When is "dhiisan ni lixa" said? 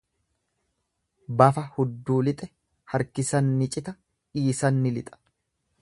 4.39-5.25